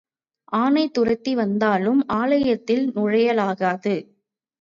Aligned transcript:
ஆனை 0.51 0.89
துரத்தி 0.89 1.35
வந்தாலும் 1.35 2.07
ஆலயத்தில் 2.07 2.91
நுழையலாகாது. 2.95 3.95